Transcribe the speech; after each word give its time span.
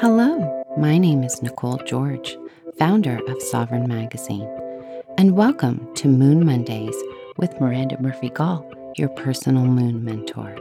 Hello, 0.00 0.64
my 0.78 0.96
name 0.96 1.22
is 1.22 1.42
Nicole 1.42 1.76
George, 1.84 2.38
founder 2.78 3.20
of 3.28 3.42
Sovereign 3.42 3.86
Magazine, 3.86 4.48
and 5.18 5.36
welcome 5.36 5.94
to 5.96 6.08
Moon 6.08 6.42
Mondays 6.46 6.96
with 7.36 7.60
Miranda 7.60 8.00
Murphy 8.00 8.30
Goll, 8.30 8.64
your 8.96 9.10
personal 9.10 9.66
moon 9.66 10.02
mentor. 10.02 10.56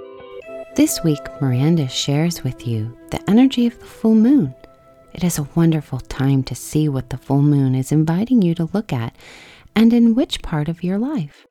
This 0.76 1.02
week, 1.06 1.22
Miranda 1.40 1.88
shares 1.88 2.44
with 2.44 2.68
you 2.68 2.98
the 3.12 3.30
energy 3.30 3.66
of 3.66 3.80
the 3.80 3.86
full 3.86 4.14
moon. 4.14 4.54
It 5.14 5.24
is 5.24 5.40
a 5.40 5.48
wonderful 5.56 6.02
time 6.02 6.44
to 6.44 6.54
see 6.54 6.90
what 6.90 7.10
the 7.10 7.18
full 7.18 7.42
moon 7.42 7.76
is 7.76 7.94
inviting 7.94 8.42
you 8.42 8.54
to 8.56 8.70
look 8.74 8.92
at 8.92 9.16
and 9.74 9.94
in 9.94 10.16
which 10.16 10.42
part 10.42 10.68
of 10.68 10.84
your 10.84 10.98
life. 10.98 11.48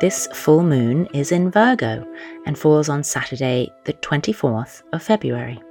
This 0.03 0.27
full 0.33 0.63
moon 0.63 1.05
is 1.13 1.31
in 1.31 1.49
Virgo 1.49 2.05
and 2.45 2.59
falls 2.59 2.89
on 2.89 3.05
Saturday, 3.05 3.71
the 3.85 3.93
24th 3.93 4.83
of 4.91 5.01
February. 5.01 5.61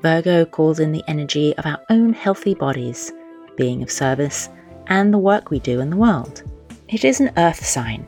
Virgo 0.00 0.44
calls 0.44 0.80
in 0.80 0.92
the 0.92 1.02
energy 1.08 1.56
of 1.56 1.64
our 1.64 1.80
own 1.88 2.12
healthy 2.12 2.52
bodies, 2.52 3.10
being 3.56 3.82
of 3.82 3.90
service, 3.90 4.50
and 4.88 5.14
the 5.14 5.18
work 5.18 5.48
we 5.48 5.60
do 5.60 5.80
in 5.80 5.88
the 5.88 5.96
world. 5.96 6.42
It 6.88 7.06
is 7.06 7.20
an 7.20 7.32
earth 7.38 7.64
sign, 7.64 8.06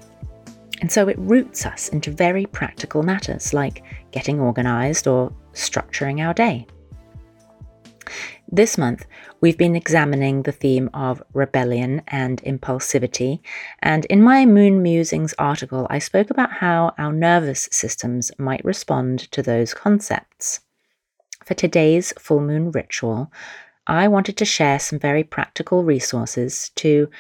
and 0.83 0.93
so 0.93 1.09
it 1.09 1.19
roots 1.19 1.65
us 1.65 1.89
into 1.89 2.11
very 2.11 2.45
practical 2.45 3.03
matters 3.03 3.55
like 3.55 3.83
getting 4.11 4.39
organized 4.39 5.07
or 5.07 5.33
structuring 5.55 6.23
our 6.23 6.35
day. 6.35 6.67
This 8.49 8.79
month, 8.79 9.07
we've 9.41 9.59
been 9.59 9.75
examining 9.75 10.43
the 10.43 10.53
theme 10.53 10.89
of 10.95 11.21
rebellion 11.35 12.03
and 12.07 12.41
impulsivity, 12.43 13.41
and 13.83 14.05
in 14.05 14.23
my 14.23 14.47
Moon 14.47 14.83
Musings 14.83 15.35
article, 15.37 15.89
I 15.91 15.99
spoke 15.99 16.31
about 16.31 16.53
how 16.53 16.95
our 16.97 17.13
nervous 17.13 17.69
systems 17.73 18.31
might 18.39 18.65
respond 18.65 19.19
to 19.33 19.43
those 19.43 19.75
concepts. 19.75 20.61
For 21.45 21.55
today's 21.55 22.13
full 22.21 22.41
moon 22.41 22.71
ritual, 22.71 23.33
I 23.89 24.07
wanted 24.07 24.37
to 24.37 24.45
share 24.45 24.79
some 24.79 25.01
very 25.01 25.25
practical 25.25 25.83
resources 25.83 26.71
to 26.77 27.11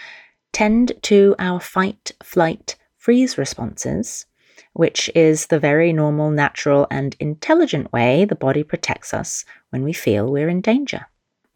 tend 0.53 0.93
to 1.03 1.35
our 1.41 1.59
fight, 1.59 2.13
flight, 2.23 2.77
freeze 2.99 3.37
responses, 3.37 4.27
which 4.75 5.11
is 5.13 5.49
the 5.49 5.59
very 5.59 5.93
normal, 5.93 6.31
natural, 6.31 6.87
and 6.89 7.17
intelligent 7.19 7.93
way 7.93 8.25
the 8.25 8.37
body 8.37 8.63
protects 8.63 9.13
us 9.13 9.45
when 9.71 9.83
we 9.83 9.93
feel 9.93 10.31
we're 10.31 10.49
in 10.49 10.61
danger. 10.61 11.07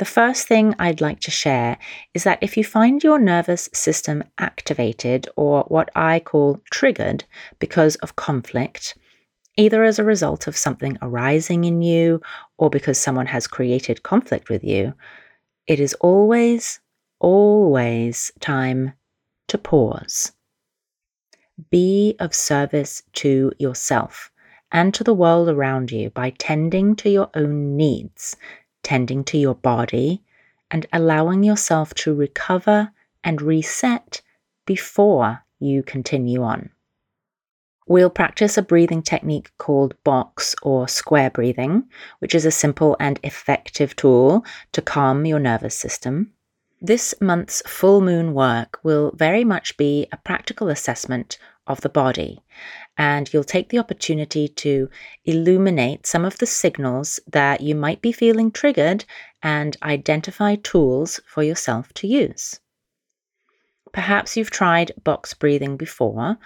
The 0.00 0.06
first 0.06 0.48
thing 0.48 0.74
I'd 0.78 1.02
like 1.02 1.20
to 1.20 1.30
share 1.30 1.76
is 2.14 2.24
that 2.24 2.38
if 2.40 2.56
you 2.56 2.64
find 2.64 3.04
your 3.04 3.18
nervous 3.18 3.68
system 3.74 4.24
activated 4.38 5.28
or 5.36 5.64
what 5.68 5.90
I 5.94 6.20
call 6.20 6.62
triggered 6.70 7.24
because 7.58 7.96
of 7.96 8.16
conflict, 8.16 8.96
either 9.58 9.84
as 9.84 9.98
a 9.98 10.02
result 10.02 10.46
of 10.46 10.56
something 10.56 10.96
arising 11.02 11.64
in 11.64 11.82
you 11.82 12.22
or 12.56 12.70
because 12.70 12.96
someone 12.96 13.26
has 13.26 13.46
created 13.46 14.02
conflict 14.02 14.48
with 14.48 14.64
you, 14.64 14.94
it 15.66 15.78
is 15.78 15.92
always, 16.00 16.80
always 17.18 18.32
time 18.40 18.94
to 19.48 19.58
pause. 19.58 20.32
Be 21.68 22.16
of 22.18 22.34
service 22.34 23.02
to 23.16 23.52
yourself 23.58 24.32
and 24.72 24.94
to 24.94 25.04
the 25.04 25.12
world 25.12 25.50
around 25.50 25.92
you 25.92 26.08
by 26.08 26.30
tending 26.38 26.96
to 26.96 27.10
your 27.10 27.28
own 27.34 27.76
needs 27.76 28.34
tending 28.82 29.24
to 29.24 29.38
your 29.38 29.54
body, 29.54 30.22
and 30.70 30.86
allowing 30.92 31.42
yourself 31.42 31.94
to 31.94 32.14
recover 32.14 32.92
and 33.24 33.42
reset 33.42 34.22
before 34.66 35.44
you 35.58 35.82
continue 35.82 36.42
on. 36.42 36.70
We'll 37.86 38.10
practice 38.10 38.56
a 38.56 38.62
breathing 38.62 39.02
technique 39.02 39.50
called 39.58 39.96
box 40.04 40.54
or 40.62 40.86
square 40.86 41.28
breathing, 41.28 41.88
which 42.20 42.36
is 42.36 42.44
a 42.44 42.50
simple 42.52 42.96
and 43.00 43.18
effective 43.24 43.96
tool 43.96 44.44
to 44.72 44.80
calm 44.80 45.26
your 45.26 45.40
nervous 45.40 45.76
system. 45.76 46.32
This 46.80 47.14
month's 47.20 47.62
full 47.66 48.00
moon 48.00 48.32
work 48.32 48.78
will 48.84 49.12
very 49.16 49.44
much 49.44 49.76
be 49.76 50.06
a 50.12 50.16
practical 50.16 50.68
assessment 50.68 51.36
of 51.66 51.80
the 51.82 51.88
body 51.88 52.40
and 52.96 53.32
you'll 53.32 53.44
take 53.44 53.68
the 53.68 53.78
opportunity 53.78 54.48
to 54.48 54.88
illuminate 55.24 56.06
some 56.06 56.24
of 56.24 56.38
the 56.38 56.46
signals 56.46 57.20
that 57.26 57.60
you 57.60 57.74
might 57.74 58.02
be 58.02 58.12
feeling 58.12 58.50
triggered 58.50 59.04
and 59.42 59.76
identify 59.82 60.54
tools 60.56 61.20
for 61.26 61.42
yourself 61.42 61.92
to 61.94 62.06
use. 62.06 62.60
Perhaps 63.92 64.36
you've 64.36 64.50
tried 64.50 64.92
box 65.02 65.34
breathing 65.34 65.76
before. 65.76 66.38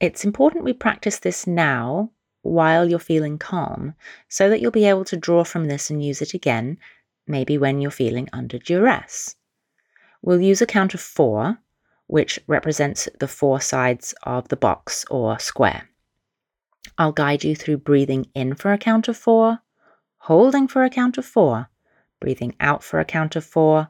It's 0.00 0.24
important 0.24 0.64
we 0.64 0.72
practice 0.72 1.18
this 1.18 1.46
now 1.46 2.10
while 2.42 2.88
you're 2.88 2.98
feeling 2.98 3.38
calm 3.38 3.94
so 4.28 4.48
that 4.50 4.60
you'll 4.60 4.70
be 4.70 4.86
able 4.86 5.04
to 5.04 5.16
draw 5.16 5.44
from 5.44 5.66
this 5.66 5.90
and 5.90 6.04
use 6.04 6.20
it 6.20 6.34
again, 6.34 6.78
maybe 7.26 7.58
when 7.58 7.80
you're 7.80 7.90
feeling 7.90 8.28
under 8.32 8.58
duress. 8.58 9.36
We'll 10.22 10.40
use 10.40 10.60
a 10.60 10.66
count 10.66 10.94
of 10.94 11.00
four 11.00 11.58
which 12.06 12.38
represents 12.46 13.08
the 13.18 13.28
four 13.28 13.60
sides 13.60 14.14
of 14.22 14.48
the 14.48 14.56
box 14.56 15.04
or 15.10 15.38
square. 15.38 15.88
I'll 16.98 17.12
guide 17.12 17.44
you 17.44 17.54
through 17.54 17.78
breathing 17.78 18.26
in 18.34 18.54
for 18.54 18.72
a 18.72 18.78
count 18.78 19.08
of 19.08 19.16
four, 19.16 19.60
holding 20.18 20.68
for 20.68 20.84
a 20.84 20.90
count 20.90 21.18
of 21.18 21.26
four, 21.26 21.68
breathing 22.20 22.54
out 22.60 22.82
for 22.82 23.00
a 23.00 23.04
count 23.04 23.36
of 23.36 23.44
four, 23.44 23.88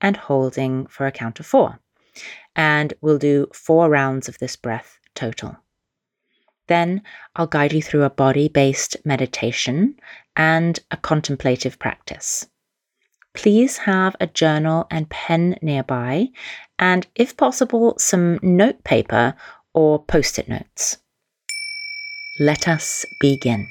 and 0.00 0.16
holding 0.16 0.86
for 0.86 1.06
a 1.06 1.12
count 1.12 1.40
of 1.40 1.46
four. 1.46 1.80
And 2.54 2.94
we'll 3.00 3.18
do 3.18 3.48
four 3.52 3.90
rounds 3.90 4.28
of 4.28 4.38
this 4.38 4.56
breath 4.56 4.98
total. 5.14 5.56
Then 6.68 7.02
I'll 7.34 7.46
guide 7.46 7.72
you 7.72 7.82
through 7.82 8.04
a 8.04 8.10
body 8.10 8.48
based 8.48 8.96
meditation 9.04 9.96
and 10.34 10.78
a 10.90 10.96
contemplative 10.96 11.78
practice. 11.78 12.46
Please 13.34 13.76
have 13.78 14.16
a 14.18 14.26
journal 14.26 14.86
and 14.90 15.08
pen 15.10 15.58
nearby 15.60 16.28
and, 16.78 17.06
if 17.14 17.36
possible, 17.36 17.94
some 17.98 18.38
note 18.42 18.84
paper 18.84 19.34
or 19.72 20.02
post 20.02 20.38
it 20.38 20.48
notes. 20.48 20.98
Let 22.38 22.68
us 22.68 23.04
begin. 23.20 23.68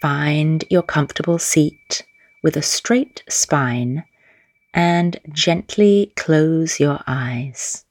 Find 0.00 0.64
your 0.68 0.82
comfortable 0.82 1.38
seat 1.38 2.04
with 2.42 2.56
a 2.56 2.62
straight 2.62 3.22
spine 3.28 4.04
and 4.74 5.18
gently 5.30 6.12
close 6.16 6.80
your 6.80 7.00
eyes. 7.06 7.84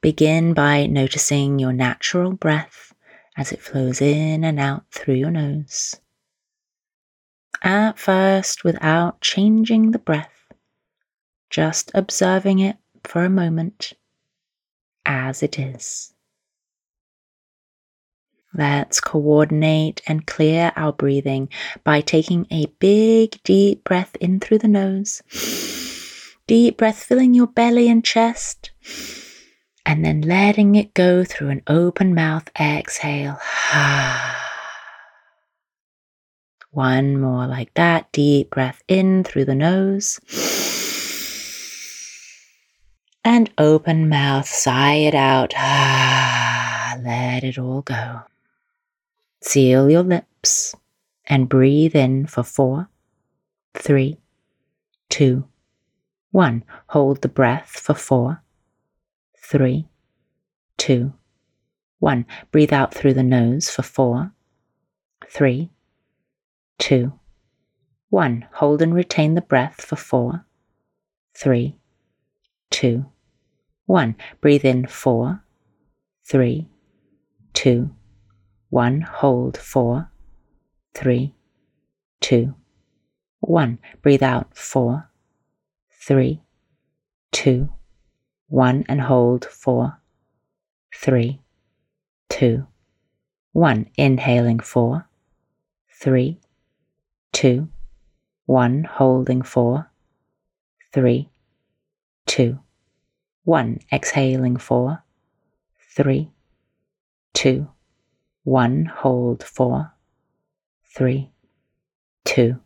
Begin 0.00 0.52
by 0.52 0.86
noticing 0.86 1.58
your 1.58 1.72
natural 1.72 2.32
breath 2.32 2.92
as 3.36 3.52
it 3.52 3.62
flows 3.62 4.00
in 4.00 4.44
and 4.44 4.58
out 4.58 4.84
through 4.90 5.14
your 5.14 5.30
nose. 5.30 5.96
At 7.62 7.98
first, 7.98 8.64
without 8.64 9.20
changing 9.20 9.90
the 9.90 9.98
breath, 9.98 10.39
just 11.50 11.90
observing 11.94 12.60
it 12.60 12.76
for 13.04 13.24
a 13.24 13.30
moment 13.30 13.92
as 15.04 15.42
it 15.42 15.58
is. 15.58 16.14
Let's 18.52 19.00
coordinate 19.00 20.02
and 20.06 20.26
clear 20.26 20.72
our 20.74 20.92
breathing 20.92 21.48
by 21.84 22.00
taking 22.00 22.46
a 22.50 22.66
big, 22.78 23.40
deep 23.44 23.84
breath 23.84 24.16
in 24.20 24.40
through 24.40 24.58
the 24.58 24.68
nose. 24.68 25.22
Deep 26.48 26.76
breath 26.78 27.02
filling 27.02 27.32
your 27.32 27.46
belly 27.46 27.88
and 27.88 28.04
chest. 28.04 28.72
And 29.86 30.04
then 30.04 30.22
letting 30.22 30.74
it 30.74 30.94
go 30.94 31.24
through 31.24 31.50
an 31.50 31.62
open 31.68 32.12
mouth 32.14 32.50
exhale. 32.58 33.38
One 36.72 37.20
more 37.20 37.46
like 37.46 37.72
that. 37.74 38.10
Deep 38.12 38.50
breath 38.50 38.82
in 38.88 39.22
through 39.24 39.44
the 39.44 39.54
nose 39.54 40.18
and 43.24 43.50
open 43.58 44.08
mouth, 44.08 44.48
sigh 44.48 44.94
it 44.94 45.14
out. 45.14 45.52
Ah, 45.56 46.96
let 47.04 47.44
it 47.44 47.58
all 47.58 47.82
go. 47.82 48.22
Seal 49.42 49.90
your 49.90 50.02
lips 50.02 50.74
and 51.26 51.48
breathe 51.48 51.94
in 51.94 52.26
for 52.26 52.42
four, 52.42 52.88
three, 53.74 54.18
two, 55.08 55.44
one. 56.30 56.64
Hold 56.88 57.22
the 57.22 57.28
breath 57.28 57.70
for 57.70 57.94
four, 57.94 58.42
three, 59.38 59.88
two, 60.76 61.12
one. 61.98 62.26
Breathe 62.50 62.72
out 62.72 62.94
through 62.94 63.14
the 63.14 63.22
nose 63.22 63.70
for 63.70 63.82
four, 63.82 64.32
three, 65.28 65.70
two, 66.78 67.12
One, 68.10 68.48
hold 68.54 68.82
and 68.82 68.92
retain 68.92 69.34
the 69.34 69.40
breath 69.40 69.82
for 69.82 69.94
four, 69.94 70.44
three, 71.32 71.76
two, 72.70 73.06
one. 73.86 74.16
Breathe 74.40 74.64
in 74.64 74.86
four, 74.86 75.42
three, 76.24 76.68
two, 77.52 77.90
one. 78.68 79.00
Hold 79.00 79.56
four, 79.56 80.10
three, 80.94 81.34
two, 82.20 82.54
one. 83.40 83.78
Breathe 84.02 84.22
out 84.22 84.56
four, 84.56 85.10
three, 85.90 86.42
two, 87.32 87.68
one. 88.48 88.84
And 88.88 89.00
hold 89.00 89.44
four, 89.44 90.00
three, 90.94 91.40
two, 92.28 92.66
one. 93.52 93.90
Inhaling 93.96 94.60
four, 94.60 95.08
three, 96.00 96.40
two, 97.32 97.68
one, 98.46 98.84
holding 98.84 99.42
four, 99.42 99.90
three, 100.92 101.29
two, 102.30 102.60
one, 103.42 103.80
exhaling 103.92 104.56
four, 104.56 105.02
three, 105.96 106.30
two, 107.34 107.68
one, 108.44 108.84
hold 108.84 109.42
four, 109.42 109.92
three, 110.84 111.32
two, 112.24 112.60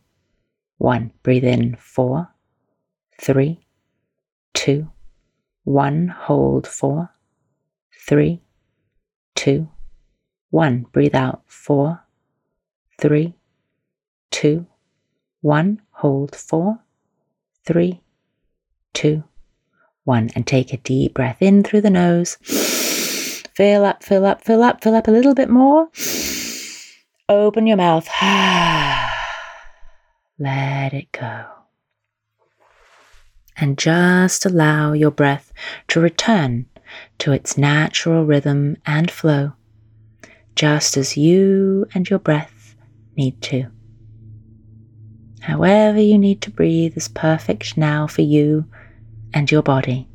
one, 0.77 1.11
breathe 1.23 1.43
in 1.43 1.75
four, 1.79 2.29
three, 3.19 3.65
two, 4.53 4.87
one, 5.63 6.09
hold 6.09 6.67
four, 6.67 7.09
three, 8.07 8.43
two, 9.33 9.67
one, 10.51 10.85
breathe 10.91 11.15
out 11.15 11.41
four, 11.47 12.03
three, 13.01 13.33
two, 14.29 14.67
one, 15.41 15.81
hold 15.89 16.35
four, 16.35 16.81
three, 17.65 17.99
two, 18.93 19.23
one, 20.05 20.29
and 20.35 20.47
take 20.47 20.71
a 20.71 20.77
deep 20.77 21.13
breath 21.13 21.41
in 21.41 21.63
through 21.63 21.81
the 21.81 21.89
nose. 21.89 22.37
Fill 23.55 23.83
up, 23.85 24.03
fill 24.03 24.25
up, 24.25 24.43
fill 24.43 24.63
up, 24.63 24.83
fill 24.83 24.95
up 24.95 25.07
a 25.07 25.11
little 25.11 25.33
bit 25.33 25.49
more. 25.49 25.89
Open 27.27 27.67
your 27.67 27.77
mouth. 27.77 28.07
Let 30.39 30.93
it 30.93 31.11
go. 31.11 31.45
And 33.57 33.77
just 33.77 34.45
allow 34.45 34.93
your 34.93 35.11
breath 35.11 35.51
to 35.87 35.99
return 35.99 36.65
to 37.19 37.31
its 37.31 37.57
natural 37.57 38.25
rhythm 38.25 38.77
and 38.85 39.09
flow, 39.09 39.53
just 40.55 40.97
as 40.97 41.17
you 41.17 41.87
and 41.93 42.09
your 42.09 42.19
breath 42.19 42.75
need 43.15 43.41
to. 43.43 43.71
However, 45.41 45.99
you 45.99 46.17
need 46.17 46.41
to 46.41 46.51
breathe 46.51 46.97
is 46.97 47.07
perfect 47.07 47.77
now 47.77 48.07
for 48.07 48.21
you 48.23 48.65
and 49.35 49.51
your 49.51 49.61
body. 49.61 50.07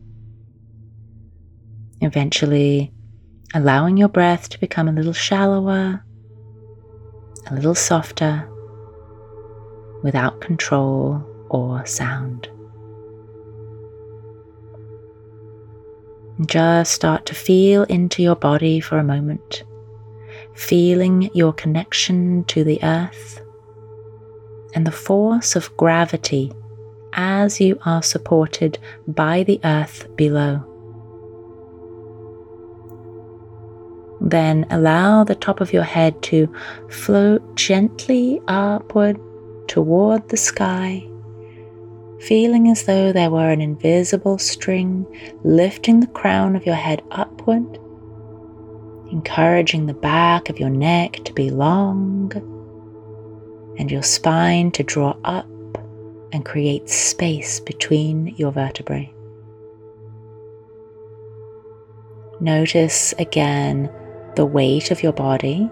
Eventually, 2.00 2.92
allowing 3.54 3.96
your 3.96 4.08
breath 4.08 4.48
to 4.48 4.58
become 4.58 4.88
a 4.88 4.92
little 4.92 5.12
shallower, 5.12 6.02
a 7.48 7.54
little 7.54 7.76
softer, 7.76 8.48
without 10.02 10.40
control 10.40 11.22
or 11.50 11.86
sound. 11.86 12.48
just 16.46 16.92
start 16.92 17.26
to 17.26 17.34
feel 17.34 17.82
into 17.84 18.22
your 18.22 18.36
body 18.36 18.80
for 18.80 18.98
a 18.98 19.04
moment, 19.04 19.62
feeling 20.54 21.30
your 21.34 21.52
connection 21.52 22.44
to 22.44 22.64
the 22.64 22.82
earth 22.82 23.42
and 24.74 24.86
the 24.86 24.92
force 24.92 25.54
of 25.54 25.76
gravity 25.76 26.50
as 27.14 27.60
you 27.60 27.78
are 27.84 28.02
supported 28.02 28.78
by 29.06 29.42
the 29.42 29.60
earth 29.64 30.06
below. 30.16 30.66
Then 34.20 34.66
allow 34.70 35.24
the 35.24 35.34
top 35.34 35.60
of 35.60 35.72
your 35.72 35.82
head 35.82 36.22
to 36.24 36.52
float 36.90 37.56
gently 37.56 38.40
upward 38.46 39.18
toward 39.66 40.28
the 40.28 40.36
sky, 40.36 41.06
feeling 42.20 42.68
as 42.68 42.84
though 42.84 43.12
there 43.12 43.30
were 43.30 43.50
an 43.50 43.60
invisible 43.60 44.38
string 44.38 45.06
lifting 45.42 46.00
the 46.00 46.06
crown 46.08 46.54
of 46.54 46.66
your 46.66 46.74
head 46.74 47.02
upward, 47.10 47.78
encouraging 49.10 49.86
the 49.86 49.94
back 49.94 50.50
of 50.50 50.60
your 50.60 50.70
neck 50.70 51.14
to 51.24 51.32
be 51.32 51.50
long 51.50 52.30
and 53.78 53.90
your 53.90 54.02
spine 54.02 54.70
to 54.72 54.82
draw 54.82 55.16
up 55.24 55.49
and 56.32 56.44
create 56.44 56.88
space 56.88 57.60
between 57.60 58.28
your 58.36 58.52
vertebrae. 58.52 59.12
Notice 62.40 63.12
again 63.18 63.90
the 64.36 64.46
weight 64.46 64.90
of 64.90 65.02
your 65.02 65.12
body 65.12 65.70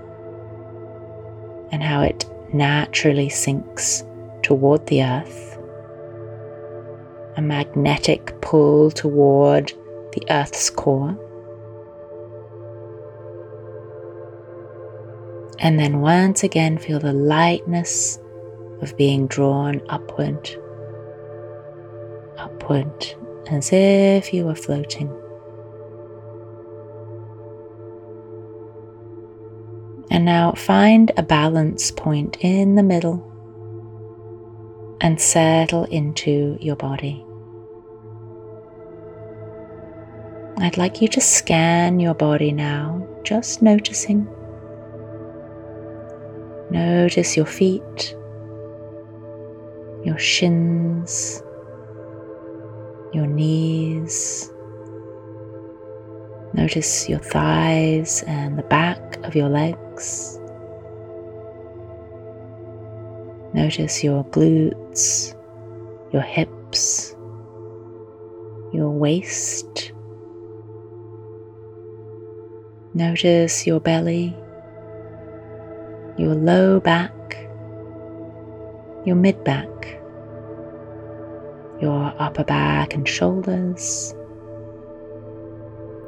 and 1.71 1.83
how 1.83 2.03
it 2.03 2.27
naturally 2.53 3.29
sinks 3.29 4.05
toward 4.43 4.87
the 4.87 5.03
earth. 5.03 5.59
A 7.37 7.43
magnetic 7.43 8.39
pull 8.41 8.91
toward 8.91 9.73
the 10.13 10.23
earth's 10.31 10.71
core. 10.71 11.17
And 15.61 15.79
then 15.79 16.01
once 16.01 16.43
again, 16.43 16.79
feel 16.79 17.01
the 17.01 17.13
lightness 17.13 18.19
of 18.81 18.97
being 18.97 19.27
drawn 19.27 19.81
upward, 19.89 20.49
upward, 22.39 23.15
as 23.51 23.71
if 23.73 24.33
you 24.33 24.45
were 24.45 24.55
floating. 24.55 25.09
And 30.11 30.25
now 30.25 30.53
find 30.53 31.13
a 31.17 31.23
balance 31.23 31.91
point 31.91 32.39
in 32.41 32.75
the 32.75 32.83
middle 32.83 33.25
and 35.01 35.21
settle 35.21 35.85
into 35.85 36.57
your 36.61 36.77
body. 36.77 37.25
I'd 40.61 40.77
like 40.77 41.01
you 41.01 41.09
to 41.09 41.21
scan 41.21 42.01
your 42.01 42.15
body 42.15 42.51
now, 42.51 43.07
just 43.23 43.63
noticing 43.63 44.27
Notice 46.71 47.35
your 47.35 47.47
feet, 47.47 48.15
your 50.09 50.19
shins, 50.19 51.43
your 53.13 53.27
knees. 53.27 54.51
Notice 56.55 57.11
your 57.11 57.19
thighs 57.19 58.23
and 58.27 58.59
the 58.59 58.63
back 58.63 59.19
of 59.25 59.37
your 59.37 59.51
legs. 59.51 60.39
Notice 63.53 64.03
your 64.03 64.25
glutes, 64.25 65.35
your 66.11 66.23
hips, 66.23 67.15
your 68.73 68.89
waist. 68.89 69.93
Notice 72.95 73.67
your 73.67 73.79
belly 73.79 74.35
your 76.19 76.35
low 76.35 76.81
back, 76.81 77.13
your 79.05 79.15
mid 79.15 79.45
back, 79.45 79.98
your 81.81 82.13
upper 82.19 82.45
back 82.45 82.95
and 82.95 83.09
shoulders, 83.09 84.15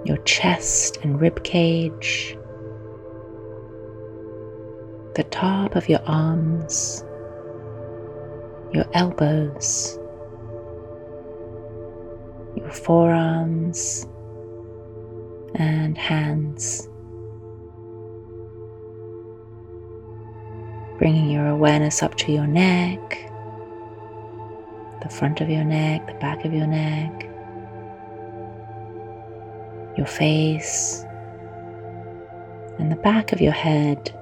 your 0.05 0.17
chest 0.25 0.99
and 1.03 1.21
rib 1.21 1.43
cage, 1.45 2.37
the 5.15 5.25
top 5.31 5.77
of 5.77 5.89
your 5.89 6.03
arms, 6.07 7.05
your 8.73 8.85
elbows, 8.95 9.99
your 12.57 12.71
forearms 12.71 14.07
and 15.55 15.97
hands. 15.97 16.91
bringing 21.01 21.31
your 21.31 21.47
awareness 21.47 22.03
up 22.03 22.15
to 22.15 22.31
your 22.31 22.47
neck, 22.47 23.30
the 25.03 25.09
front 25.09 25.41
of 25.41 25.49
your 25.49 25.65
neck, 25.65 26.07
the 26.07 26.15
back 26.15 26.45
of 26.45 26.53
your 26.53 26.67
neck, 26.67 27.29
your 29.97 30.07
face, 30.07 31.05
and 32.79 32.91
the 32.91 32.97
back 32.97 33.33
of 33.33 33.41
your 33.41 33.53
head. 33.53 34.15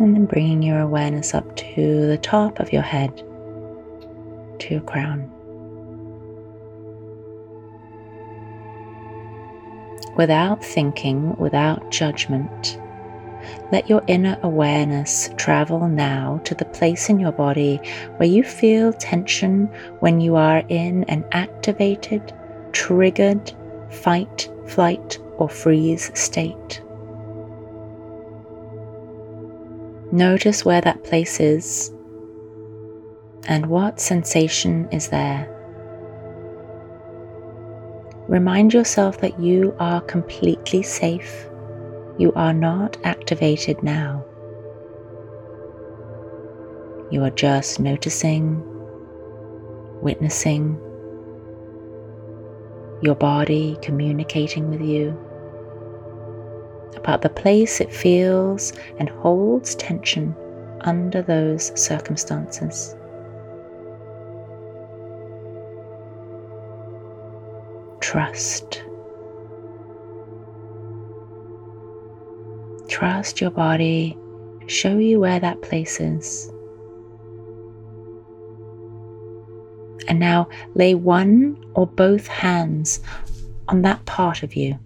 And 0.00 0.14
then 0.14 0.26
bringing 0.26 0.62
your 0.62 0.80
awareness 0.80 1.34
up 1.34 1.54
to 1.56 2.06
the 2.06 2.18
top 2.18 2.58
of 2.60 2.72
your 2.72 2.82
head, 2.82 3.16
to 4.58 4.66
your 4.70 4.80
crown. 4.80 5.30
Without 10.16 10.62
thinking, 10.62 11.36
without 11.36 11.90
judgment, 11.90 12.78
let 13.70 13.88
your 13.88 14.02
inner 14.06 14.38
awareness 14.42 15.30
travel 15.36 15.88
now 15.88 16.40
to 16.44 16.54
the 16.54 16.64
place 16.66 17.08
in 17.08 17.18
your 17.18 17.32
body 17.32 17.80
where 18.16 18.28
you 18.28 18.42
feel 18.42 18.92
tension 18.92 19.66
when 20.00 20.20
you 20.20 20.36
are 20.36 20.64
in 20.68 21.04
an 21.04 21.24
activated, 21.32 22.32
triggered 22.72 23.52
fight, 23.90 24.48
flight, 24.66 25.18
or 25.36 25.48
freeze 25.48 26.10
state. 26.18 26.82
Notice 30.12 30.64
where 30.64 30.80
that 30.80 31.04
place 31.04 31.40
is 31.40 31.90
and 33.48 33.66
what 33.66 34.00
sensation 34.00 34.88
is 34.92 35.08
there. 35.08 35.48
Remind 38.28 38.72
yourself 38.72 39.20
that 39.20 39.38
you 39.40 39.74
are 39.78 40.00
completely 40.02 40.82
safe. 40.82 41.48
You 42.18 42.32
are 42.34 42.52
not 42.52 42.98
activated 43.04 43.82
now. 43.82 44.24
You 47.10 47.22
are 47.24 47.30
just 47.30 47.80
noticing, 47.80 48.62
witnessing 50.02 50.78
your 53.02 53.14
body 53.16 53.76
communicating 53.82 54.70
with 54.70 54.80
you 54.80 55.10
about 56.96 57.22
the 57.22 57.28
place 57.28 57.80
it 57.80 57.92
feels 57.92 58.72
and 58.98 59.08
holds 59.08 59.74
tension 59.74 60.34
under 60.82 61.20
those 61.20 61.72
circumstances. 61.80 62.94
Trust. 68.00 68.84
Trust 73.02 73.40
your 73.40 73.50
body 73.50 74.16
to 74.60 74.68
show 74.68 74.96
you 74.96 75.18
where 75.18 75.40
that 75.40 75.60
place 75.60 75.98
is. 75.98 76.48
And 80.06 80.20
now 80.20 80.48
lay 80.76 80.94
one 80.94 81.60
or 81.74 81.88
both 81.88 82.28
hands 82.28 83.00
on 83.66 83.82
that 83.82 84.04
part 84.04 84.44
of 84.44 84.54
you. 84.54 84.78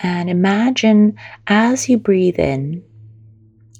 And 0.00 0.30
imagine 0.30 1.18
as 1.48 1.86
you 1.86 1.98
breathe 1.98 2.38
in, 2.38 2.82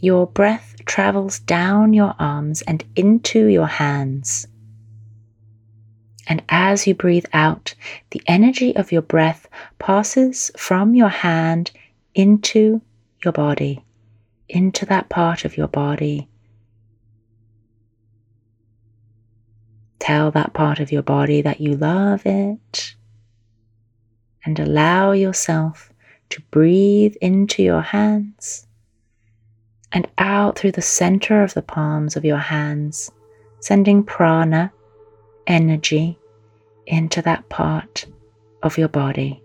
your 0.02 0.26
breath 0.26 0.76
travels 0.84 1.38
down 1.38 1.94
your 1.94 2.14
arms 2.18 2.60
and 2.60 2.84
into 2.96 3.46
your 3.46 3.66
hands. 3.66 4.46
And 6.26 6.42
as 6.48 6.86
you 6.86 6.94
breathe 6.94 7.26
out, 7.32 7.74
the 8.10 8.22
energy 8.26 8.74
of 8.76 8.92
your 8.92 9.02
breath 9.02 9.48
passes 9.78 10.50
from 10.56 10.94
your 10.94 11.08
hand 11.08 11.70
into 12.14 12.80
your 13.22 13.32
body, 13.32 13.84
into 14.48 14.86
that 14.86 15.08
part 15.08 15.44
of 15.44 15.56
your 15.56 15.68
body. 15.68 16.28
Tell 19.98 20.30
that 20.32 20.52
part 20.52 20.80
of 20.80 20.92
your 20.92 21.02
body 21.02 21.42
that 21.42 21.60
you 21.60 21.76
love 21.76 22.26
it. 22.26 22.94
And 24.46 24.58
allow 24.58 25.12
yourself 25.12 25.90
to 26.30 26.42
breathe 26.50 27.16
into 27.20 27.62
your 27.62 27.80
hands 27.80 28.66
and 29.92 30.08
out 30.18 30.58
through 30.58 30.72
the 30.72 30.82
center 30.82 31.42
of 31.42 31.54
the 31.54 31.62
palms 31.62 32.16
of 32.16 32.24
your 32.24 32.38
hands, 32.38 33.10
sending 33.60 34.02
prana, 34.02 34.72
energy, 35.46 36.18
into 36.86 37.22
that 37.22 37.48
part 37.48 38.06
of 38.62 38.78
your 38.78 38.88
body. 38.88 39.42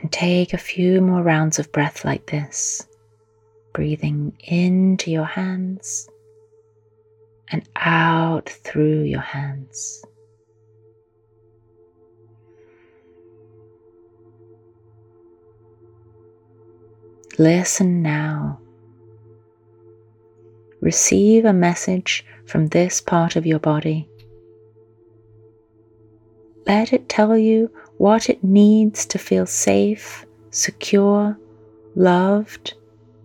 And 0.00 0.12
take 0.12 0.52
a 0.52 0.58
few 0.58 1.00
more 1.00 1.22
rounds 1.22 1.58
of 1.58 1.72
breath 1.72 2.04
like 2.04 2.26
this 2.26 2.86
breathing 3.72 4.34
into 4.44 5.10
your 5.10 5.26
hands 5.26 6.08
and 7.50 7.68
out 7.76 8.48
through 8.48 9.02
your 9.02 9.20
hands. 9.20 10.02
Listen 17.38 18.00
now. 18.00 18.58
Receive 20.86 21.44
a 21.44 21.52
message 21.52 22.24
from 22.44 22.68
this 22.68 23.00
part 23.00 23.34
of 23.34 23.44
your 23.44 23.58
body. 23.58 24.08
Let 26.64 26.92
it 26.92 27.08
tell 27.08 27.36
you 27.36 27.72
what 27.98 28.30
it 28.30 28.44
needs 28.44 29.04
to 29.06 29.18
feel 29.18 29.46
safe, 29.46 30.24
secure, 30.52 31.36
loved, 31.96 32.74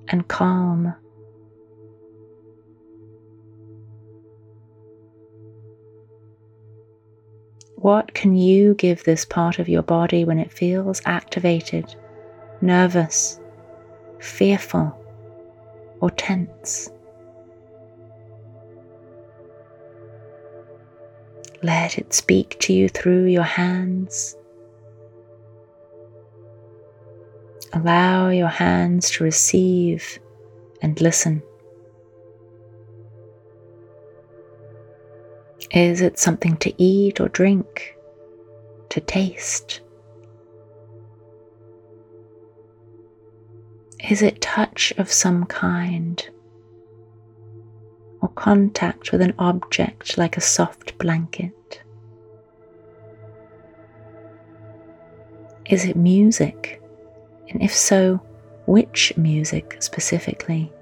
and 0.07 0.27
calm. 0.27 0.95
What 7.75 8.15
can 8.15 8.35
you 8.35 8.73
give 8.73 9.03
this 9.03 9.23
part 9.23 9.59
of 9.59 9.69
your 9.69 9.83
body 9.83 10.25
when 10.25 10.39
it 10.39 10.51
feels 10.51 10.99
activated, 11.05 11.93
nervous, 12.59 13.39
fearful, 14.19 14.97
or 15.99 16.09
tense? 16.09 16.89
Let 21.63 21.97
it 21.97 22.13
speak 22.13 22.59
to 22.61 22.73
you 22.73 22.89
through 22.89 23.25
your 23.25 23.43
hands 23.43 24.35
Allow 27.73 28.29
your 28.29 28.49
hands 28.49 29.09
to 29.11 29.23
receive 29.23 30.19
and 30.81 30.99
listen. 30.99 31.41
Is 35.71 36.01
it 36.01 36.19
something 36.19 36.57
to 36.57 36.73
eat 36.77 37.21
or 37.21 37.29
drink, 37.29 37.95
to 38.89 38.99
taste? 38.99 39.79
Is 44.09 44.21
it 44.21 44.41
touch 44.41 44.91
of 44.97 45.09
some 45.09 45.45
kind 45.45 46.29
contact 48.41 49.11
with 49.11 49.21
an 49.21 49.35
object 49.37 50.17
like 50.17 50.35
a 50.35 50.41
soft 50.41 50.97
blanket? 50.97 51.83
Is 55.67 55.85
it 55.85 55.95
music? 55.95 56.81
And 57.49 57.61
if 57.61 57.71
so, 57.71 58.19
which 58.65 59.15
music 59.15 59.77
specifically? 59.79 60.73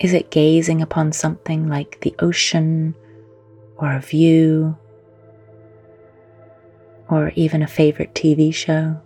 Is 0.00 0.12
it 0.12 0.32
gazing 0.32 0.82
upon 0.82 1.12
something 1.12 1.68
like 1.68 2.00
the 2.00 2.16
ocean 2.18 2.96
or 3.76 3.92
a 3.92 4.00
view 4.00 4.76
or 7.08 7.30
even 7.36 7.62
a 7.62 7.68
favorite 7.68 8.12
TV 8.12 8.52
show? 8.52 9.00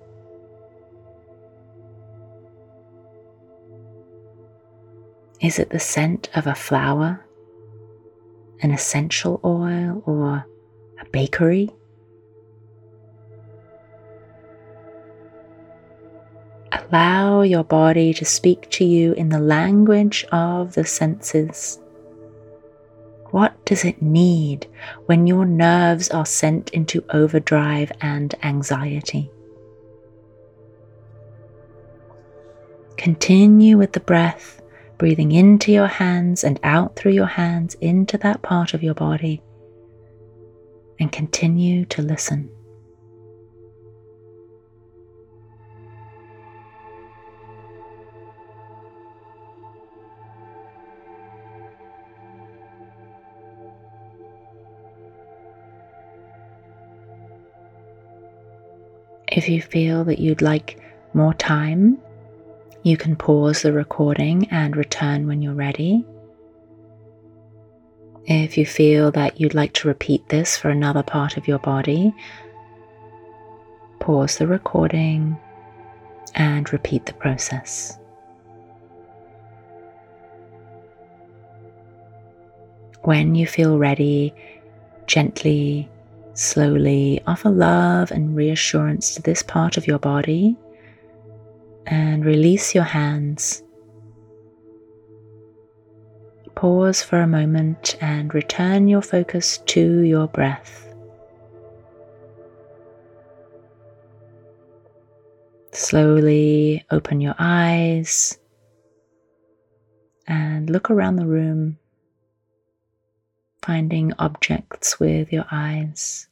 Is 5.40 5.58
it 5.58 5.70
the 5.70 5.78
scent 5.78 6.28
of 6.34 6.46
a 6.46 6.54
flower, 6.54 7.24
an 8.62 8.70
essential 8.70 9.40
oil, 9.44 10.02
or 10.06 10.46
a 11.00 11.04
bakery? 11.12 11.70
Allow 16.72 17.42
your 17.42 17.64
body 17.64 18.14
to 18.14 18.24
speak 18.24 18.70
to 18.70 18.84
you 18.84 19.12
in 19.12 19.28
the 19.28 19.38
language 19.38 20.24
of 20.32 20.74
the 20.74 20.84
senses. 20.84 21.78
What 23.30 23.62
does 23.66 23.84
it 23.84 24.00
need 24.00 24.66
when 25.06 25.26
your 25.26 25.44
nerves 25.44 26.10
are 26.10 26.24
sent 26.24 26.70
into 26.70 27.04
overdrive 27.10 27.92
and 28.00 28.34
anxiety? 28.42 29.30
Continue 32.96 33.76
with 33.76 33.92
the 33.92 34.00
breath, 34.00 34.62
breathing 34.98 35.32
into 35.32 35.72
your 35.72 35.86
hands 35.86 36.44
and 36.44 36.58
out 36.62 36.96
through 36.96 37.12
your 37.12 37.26
hands 37.26 37.74
into 37.80 38.16
that 38.18 38.42
part 38.42 38.74
of 38.74 38.82
your 38.82 38.94
body, 38.94 39.42
and 40.98 41.12
continue 41.12 41.84
to 41.86 42.02
listen. 42.02 42.50
If 59.28 59.50
you 59.50 59.60
feel 59.60 60.04
that 60.04 60.18
you'd 60.18 60.40
like 60.40 60.80
more 61.12 61.34
time, 61.34 61.98
you 62.86 62.96
can 62.96 63.16
pause 63.16 63.62
the 63.62 63.72
recording 63.72 64.46
and 64.52 64.76
return 64.76 65.26
when 65.26 65.42
you're 65.42 65.52
ready. 65.52 66.04
If 68.26 68.56
you 68.56 68.64
feel 68.64 69.10
that 69.10 69.40
you'd 69.40 69.54
like 69.54 69.72
to 69.72 69.88
repeat 69.88 70.28
this 70.28 70.56
for 70.56 70.68
another 70.68 71.02
part 71.02 71.36
of 71.36 71.48
your 71.48 71.58
body, 71.58 72.14
pause 73.98 74.38
the 74.38 74.46
recording 74.46 75.36
and 76.36 76.72
repeat 76.72 77.06
the 77.06 77.12
process. 77.14 77.98
When 83.02 83.34
you 83.34 83.48
feel 83.48 83.78
ready, 83.78 84.32
gently, 85.08 85.90
slowly 86.34 87.20
offer 87.26 87.50
love 87.50 88.12
and 88.12 88.36
reassurance 88.36 89.12
to 89.16 89.22
this 89.22 89.42
part 89.42 89.76
of 89.76 89.88
your 89.88 89.98
body 89.98 90.56
and 91.86 92.24
release 92.24 92.74
your 92.74 92.84
hands. 92.84 93.62
Pause 96.54 97.02
for 97.02 97.20
a 97.20 97.26
moment 97.26 97.96
and 98.00 98.32
return 98.32 98.88
your 98.88 99.02
focus 99.02 99.58
to 99.66 100.00
your 100.00 100.26
breath. 100.26 100.82
Slowly 105.72 106.86
open 106.90 107.20
your 107.20 107.34
eyes 107.38 108.38
and 110.26 110.70
look 110.70 110.90
around 110.90 111.16
the 111.16 111.26
room, 111.26 111.78
finding 113.62 114.14
objects 114.18 114.98
with 114.98 115.32
your 115.32 115.44
eyes. 115.50 116.26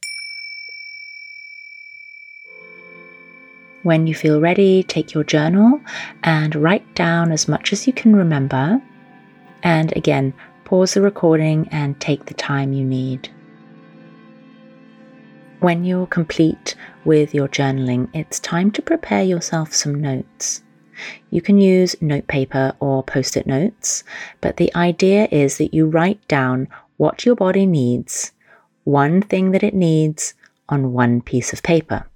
When 3.85 4.07
you 4.07 4.15
feel 4.15 4.41
ready, 4.41 4.81
take 4.81 5.13
your 5.13 5.23
journal 5.23 5.79
and 6.23 6.55
write 6.55 6.95
down 6.95 7.31
as 7.31 7.47
much 7.47 7.71
as 7.71 7.85
you 7.85 7.93
can 7.93 8.15
remember 8.15 8.81
and 9.61 9.95
again, 9.95 10.33
pause 10.63 10.95
the 10.95 11.03
recording 11.03 11.67
and 11.69 12.01
take 12.01 12.25
the 12.25 12.33
time 12.33 12.73
you 12.73 12.83
need. 12.83 13.29
When 15.59 15.83
you're 15.83 16.07
complete 16.07 16.75
with 17.03 17.35
your 17.35 17.47
journaling, 17.47 18.09
it's 18.11 18.39
time 18.39 18.71
to 18.71 18.81
prepare 18.81 19.23
yourself 19.23 19.71
some 19.71 20.01
notes. 20.01 20.63
You 21.29 21.43
can 21.43 21.59
use 21.59 21.95
notepaper 22.01 22.73
or 22.79 23.03
post 23.03 23.37
it 23.37 23.45
notes, 23.45 24.03
but 24.41 24.57
the 24.57 24.75
idea 24.75 25.27
is 25.31 25.59
that 25.59 25.75
you 25.75 25.85
write 25.85 26.27
down 26.27 26.69
what 26.97 27.23
your 27.23 27.35
body 27.35 27.67
needs, 27.67 28.31
one 28.83 29.21
thing 29.21 29.51
that 29.51 29.61
it 29.61 29.75
needs, 29.75 30.33
on 30.69 30.91
one 30.91 31.21
piece 31.21 31.53
of 31.53 31.61
paper. 31.61 32.07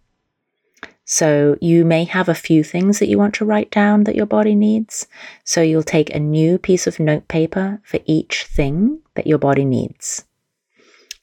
So 1.12 1.58
you 1.60 1.86
may 1.86 2.04
have 2.04 2.30
a 2.30 2.36
few 2.36 2.64
things 2.64 3.00
that 3.00 3.08
you 3.08 3.18
want 3.18 3.34
to 3.36 3.46
write 3.46 3.72
down 3.72 4.04
that 4.04 4.16
your 4.16 4.28
body 4.28 4.54
needs. 4.54 5.08
So 5.44 5.60
you'll 5.60 5.82
take 5.82 6.14
a 6.14 6.20
new 6.20 6.60
piece 6.60 6.86
of 6.86 7.00
notepaper 7.00 7.82
for 7.84 8.00
each 8.06 8.46
thing 8.46 9.00
that 9.16 9.26
your 9.26 9.40
body 9.40 9.66
needs. 9.66 10.26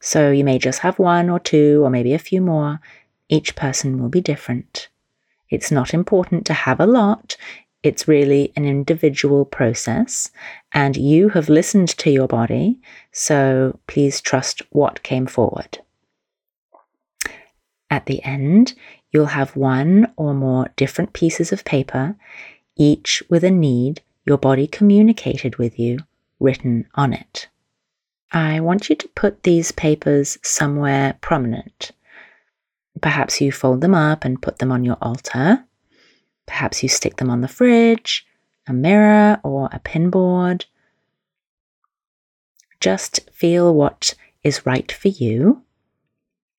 So 0.01 0.33
you 0.33 0.43
may 0.43 0.59
just 0.59 0.81
have 0.81 0.99
one 0.99 1.31
or 1.31 1.39
two 1.39 1.85
or 1.85 1.91
maybe 1.91 2.15
a 2.15 2.19
few 2.19 2.41
more. 2.41 2.81
Each 3.29 3.55
person 3.55 4.03
will 4.03 4.09
be 4.09 4.21
different. 4.21 4.89
It's 5.51 5.71
not 5.71 5.95
important 5.95 6.47
to 6.47 6.53
have 6.53 6.81
a 6.81 6.87
lot. 6.87 7.37
It's 7.85 8.09
really 8.09 8.53
an 8.57 8.65
individual 8.65 9.45
process, 9.45 10.33
and 10.73 10.97
you 10.97 11.29
have 11.29 11.49
listened 11.49 11.91
to 11.99 12.11
your 12.11 12.27
body, 12.27 12.81
so 13.13 13.79
please 13.87 14.21
trust 14.21 14.63
what 14.71 15.05
came 15.05 15.29
forward. 15.29 15.79
At 17.89 18.07
the 18.07 18.21
end, 18.25 18.75
you'll 19.13 19.27
have 19.27 19.57
one 19.57 20.13
or 20.17 20.35
more 20.35 20.69
different 20.77 21.13
pieces 21.13 21.53
of 21.53 21.65
paper, 21.65 22.17
each 22.77 23.23
with 23.29 23.45
a 23.45 23.51
need 23.51 24.03
your 24.25 24.39
body 24.39 24.67
communicated 24.67 25.57
with 25.57 25.79
you 25.79 25.99
written 26.41 26.87
on 26.95 27.13
it. 27.13 27.49
I 28.33 28.61
want 28.61 28.91
you 28.91 28.97
to 28.97 29.09
put 29.09 29.45
these 29.45 29.73
papers 29.73 30.37
somewhere 30.43 31.17
prominent. 31.21 31.93
Perhaps 33.01 33.41
you 33.41 33.53
fold 33.53 33.81
them 33.81 33.95
up 33.95 34.25
and 34.25 34.43
put 34.43 34.59
them 34.59 34.73
on 34.73 34.85
your 34.85 34.99
altar. 35.01 35.65
Perhaps 36.47 36.83
you 36.83 36.89
stick 36.89 37.17
them 37.17 37.31
on 37.31 37.41
the 37.41 37.49
fridge, 37.49 38.27
a 38.67 38.73
mirror, 38.73 39.41
or 39.43 39.69
a 39.73 39.79
pinboard. 39.79 40.65
Just 42.81 43.31
feel 43.31 43.75
what 43.75 44.15
is 44.43 44.67
right 44.67 44.91
for 44.91 45.09
you 45.09 45.63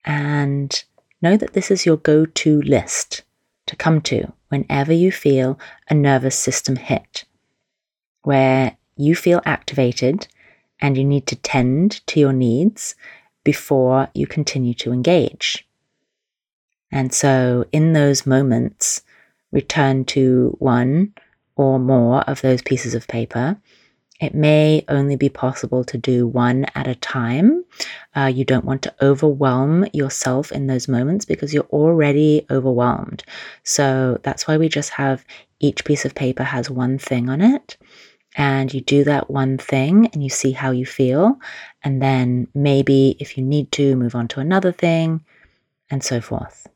and 0.06 0.84
know 1.22 1.38
that 1.38 1.54
this 1.54 1.72
is 1.72 1.86
your 1.86 1.98
go 1.98 2.26
to 2.26 2.62
list 2.62 3.24
to 3.66 3.76
come 3.76 4.02
to 4.02 4.32
whenever 4.50 4.94
you 4.94 5.12
feel 5.12 5.60
a 5.90 5.94
nervous 5.94 6.38
system 6.38 6.76
hit, 6.76 7.26
where 8.24 8.78
you 8.96 9.16
feel 9.16 9.42
activated 9.46 10.28
and 10.80 10.98
you 10.98 11.04
need 11.04 11.28
to 11.28 11.36
tend 11.36 12.06
to 12.08 12.20
your 12.20 12.34
needs 12.34 12.96
before 13.44 14.10
you 14.14 14.28
continue 14.28 14.74
to 14.74 14.92
engage. 14.92 15.68
And 16.92 17.14
so, 17.14 17.66
in 17.72 17.94
those 17.94 18.26
moments, 18.26 19.02
return 19.52 20.06
to 20.06 20.56
one 20.60 21.14
or 21.56 21.80
more 21.80 22.22
of 22.22 22.42
those 22.42 22.62
pieces 22.62 22.94
of 22.94 23.08
paper 23.08 23.58
it 24.20 24.34
may 24.34 24.84
only 24.88 25.16
be 25.16 25.30
possible 25.30 25.84
to 25.86 25.98
do 25.98 26.26
one 26.26 26.66
at 26.74 26.88
a 26.88 26.96
time. 26.96 27.64
Uh, 28.16 28.26
you 28.26 28.44
don't 28.44 28.66
want 28.66 28.82
to 28.84 28.96
overwhelm 29.02 29.86
yourself 29.94 30.52
in 30.52 30.66
those 30.66 30.88
moments 30.88 31.24
because 31.26 31.54
you're 31.54 31.64
already 31.66 32.46
overwhelmed. 32.50 33.24
So 33.64 34.20
that's 34.24 34.48
why 34.48 34.58
we 34.58 34.70
just 34.70 34.90
have 34.92 35.24
each 35.60 35.86
piece 35.86 36.04
of 36.04 36.16
paper 36.16 36.44
has 36.44 36.70
one 36.70 36.98
thing 36.98 37.30
on 37.30 37.42
it. 37.42 37.78
And 38.36 38.74
you 38.74 38.82
do 38.82 39.04
that 39.04 39.30
one 39.30 39.58
thing 39.58 40.08
and 40.14 40.24
you 40.24 40.30
see 40.30 40.52
how 40.52 40.72
you 40.72 40.86
feel. 40.86 41.40
And 41.84 42.02
then 42.02 42.48
maybe 42.56 43.18
if 43.20 43.38
you 43.38 43.44
need 43.44 43.72
to, 43.74 43.96
move 43.96 44.16
on 44.16 44.28
to 44.30 44.40
another 44.40 44.72
thing 44.72 45.24
and 45.90 46.04
so 46.04 46.22
forth. 46.22 46.68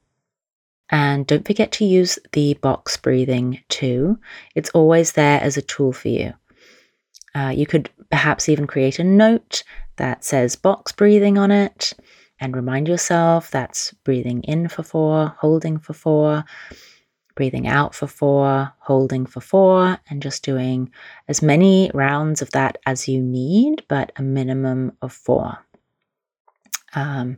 And 0.89 1.25
don't 1.25 1.45
forget 1.45 1.71
to 1.73 1.86
use 1.86 2.19
the 2.34 2.54
box 2.56 2.97
breathing 2.97 3.63
too. 3.69 4.19
It's 4.56 4.69
always 4.71 5.13
there 5.13 5.39
as 5.41 5.58
a 5.58 5.62
tool 5.62 5.93
for 5.93 6.10
you. 6.10 6.34
Uh, 7.33 7.53
you 7.55 7.65
could 7.65 7.89
perhaps 8.09 8.49
even 8.49 8.67
create 8.67 8.99
a 8.99 9.03
note 9.03 9.63
that 9.97 10.23
says 10.23 10.55
box 10.55 10.91
breathing 10.91 11.37
on 11.37 11.51
it 11.51 11.93
and 12.39 12.55
remind 12.55 12.87
yourself 12.87 13.51
that's 13.51 13.93
breathing 14.03 14.41
in 14.43 14.67
for 14.67 14.83
four, 14.83 15.35
holding 15.39 15.77
for 15.77 15.93
four, 15.93 16.43
breathing 17.35 17.67
out 17.67 17.95
for 17.95 18.07
four, 18.07 18.73
holding 18.79 19.25
for 19.25 19.39
four, 19.41 19.97
and 20.09 20.21
just 20.21 20.43
doing 20.43 20.91
as 21.27 21.41
many 21.41 21.89
rounds 21.93 22.41
of 22.41 22.51
that 22.51 22.77
as 22.85 23.07
you 23.07 23.21
need, 23.21 23.83
but 23.87 24.11
a 24.17 24.21
minimum 24.21 24.91
of 25.01 25.13
four. 25.13 25.57
Um, 26.93 27.37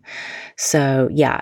so, 0.58 1.10
yeah, 1.12 1.42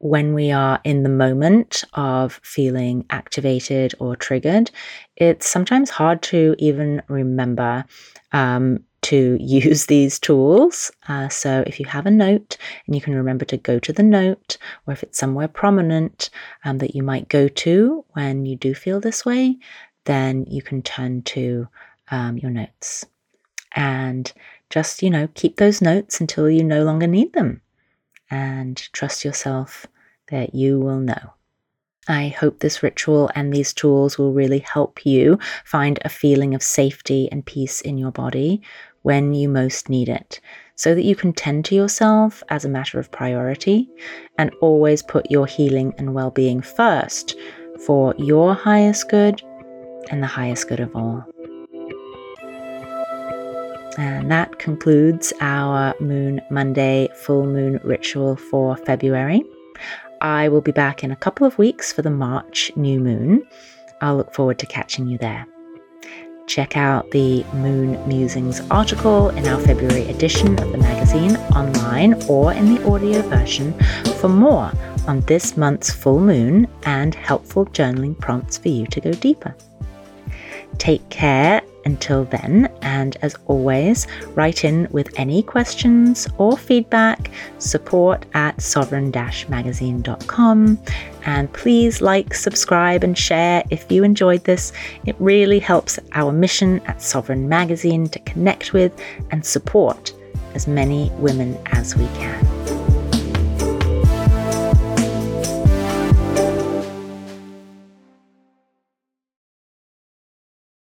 when 0.00 0.32
we 0.32 0.50
are 0.50 0.80
in 0.82 1.02
the 1.02 1.10
moment 1.10 1.84
of 1.92 2.40
feeling 2.42 3.04
activated 3.10 3.94
or 3.98 4.16
triggered, 4.16 4.70
it's 5.16 5.46
sometimes 5.48 5.90
hard 5.90 6.22
to 6.22 6.56
even 6.58 7.02
remember 7.08 7.84
um, 8.32 8.82
to 9.02 9.36
use 9.40 9.86
these 9.86 10.18
tools. 10.18 10.90
Uh, 11.08 11.28
so 11.28 11.62
if 11.66 11.78
you 11.78 11.84
have 11.86 12.06
a 12.06 12.10
note 12.10 12.56
and 12.86 12.94
you 12.94 13.02
can 13.02 13.14
remember 13.14 13.44
to 13.44 13.58
go 13.58 13.78
to 13.78 13.92
the 13.92 14.02
note, 14.02 14.56
or 14.86 14.94
if 14.94 15.02
it's 15.02 15.18
somewhere 15.18 15.48
prominent 15.48 16.30
um, 16.64 16.78
that 16.78 16.94
you 16.94 17.02
might 17.02 17.28
go 17.28 17.46
to 17.46 18.02
when 18.14 18.46
you 18.46 18.56
do 18.56 18.74
feel 18.74 19.00
this 19.00 19.26
way, 19.26 19.58
then 20.06 20.46
you 20.48 20.62
can 20.62 20.80
turn 20.80 21.20
to 21.22 21.68
um, 22.10 22.38
your 22.38 22.50
notes 22.50 23.04
and 23.72 24.32
just, 24.70 25.02
you 25.02 25.10
know, 25.10 25.28
keep 25.34 25.56
those 25.56 25.82
notes 25.82 26.20
until 26.20 26.48
you 26.48 26.64
no 26.64 26.84
longer 26.84 27.06
need 27.06 27.34
them 27.34 27.60
and 28.30 28.88
trust 28.92 29.24
yourself 29.24 29.86
that 30.30 30.54
you 30.54 30.78
will 30.78 31.00
know. 31.00 31.34
I 32.08 32.28
hope 32.28 32.58
this 32.58 32.82
ritual 32.82 33.30
and 33.34 33.52
these 33.52 33.72
tools 33.72 34.18
will 34.18 34.32
really 34.32 34.60
help 34.60 35.04
you 35.04 35.38
find 35.64 35.98
a 36.02 36.08
feeling 36.08 36.54
of 36.54 36.62
safety 36.62 37.28
and 37.30 37.44
peace 37.44 37.80
in 37.80 37.98
your 37.98 38.10
body 38.10 38.62
when 39.02 39.32
you 39.32 39.48
most 39.48 39.88
need 39.88 40.08
it, 40.08 40.40
so 40.74 40.94
that 40.94 41.04
you 41.04 41.14
can 41.14 41.32
tend 41.32 41.64
to 41.66 41.74
yourself 41.74 42.42
as 42.48 42.64
a 42.64 42.68
matter 42.68 42.98
of 42.98 43.10
priority 43.12 43.88
and 44.38 44.50
always 44.60 45.02
put 45.02 45.30
your 45.30 45.46
healing 45.46 45.94
and 45.98 46.14
well 46.14 46.30
being 46.30 46.60
first 46.60 47.36
for 47.86 48.14
your 48.18 48.54
highest 48.54 49.08
good 49.08 49.42
and 50.10 50.22
the 50.22 50.26
highest 50.26 50.68
good 50.68 50.80
of 50.80 50.94
all. 50.96 51.24
And 53.98 54.30
that 54.30 54.58
concludes 54.58 55.32
our 55.40 55.94
Moon 56.00 56.40
Monday 56.50 57.08
full 57.14 57.46
moon 57.46 57.80
ritual 57.84 58.36
for 58.36 58.76
February. 58.76 59.44
I 60.20 60.48
will 60.48 60.60
be 60.60 60.72
back 60.72 61.02
in 61.02 61.10
a 61.10 61.16
couple 61.16 61.46
of 61.46 61.56
weeks 61.56 61.92
for 61.92 62.02
the 62.02 62.10
March 62.10 62.70
new 62.76 63.00
moon. 63.00 63.46
I'll 64.02 64.16
look 64.16 64.34
forward 64.34 64.58
to 64.58 64.66
catching 64.66 65.06
you 65.06 65.16
there. 65.16 65.46
Check 66.46 66.76
out 66.76 67.10
the 67.10 67.44
Moon 67.54 68.06
Musings 68.06 68.60
article 68.70 69.30
in 69.30 69.46
our 69.46 69.58
February 69.60 70.08
edition 70.08 70.60
of 70.60 70.72
the 70.72 70.78
magazine 70.78 71.36
online 71.54 72.14
or 72.28 72.52
in 72.52 72.74
the 72.74 72.84
audio 72.86 73.22
version 73.22 73.72
for 74.18 74.28
more 74.28 74.70
on 75.06 75.20
this 75.22 75.56
month's 75.56 75.90
full 75.90 76.20
moon 76.20 76.66
and 76.82 77.14
helpful 77.14 77.66
journaling 77.66 78.18
prompts 78.18 78.58
for 78.58 78.68
you 78.68 78.86
to 78.88 79.00
go 79.00 79.12
deeper. 79.12 79.54
Take 80.76 81.08
care 81.08 81.62
Until 81.84 82.24
then, 82.24 82.70
and 82.82 83.16
as 83.22 83.36
always, 83.46 84.06
write 84.34 84.64
in 84.64 84.86
with 84.90 85.08
any 85.18 85.42
questions 85.42 86.28
or 86.38 86.56
feedback, 86.56 87.30
support 87.58 88.26
at 88.34 88.60
sovereign 88.60 89.10
magazine.com. 89.10 90.78
And 91.26 91.52
please 91.52 92.00
like, 92.00 92.34
subscribe, 92.34 93.04
and 93.04 93.16
share 93.16 93.62
if 93.70 93.90
you 93.90 94.04
enjoyed 94.04 94.44
this. 94.44 94.72
It 95.06 95.16
really 95.18 95.58
helps 95.58 95.98
our 96.12 96.32
mission 96.32 96.80
at 96.86 97.02
Sovereign 97.02 97.48
Magazine 97.48 98.08
to 98.08 98.18
connect 98.20 98.72
with 98.72 98.92
and 99.30 99.44
support 99.44 100.12
as 100.54 100.66
many 100.66 101.10
women 101.18 101.58
as 101.72 101.96
we 101.96 102.06
can. 102.08 102.79